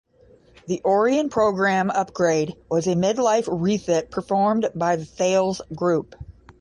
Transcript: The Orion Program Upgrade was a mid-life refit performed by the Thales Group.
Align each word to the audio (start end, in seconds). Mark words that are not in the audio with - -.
The 0.65 0.81
Orion 0.83 1.29
Program 1.29 1.91
Upgrade 1.91 2.55
was 2.71 2.87
a 2.87 2.95
mid-life 2.95 3.47
refit 3.47 4.09
performed 4.09 4.67
by 4.73 4.95
the 4.95 5.05
Thales 5.05 5.61
Group. 5.75 6.15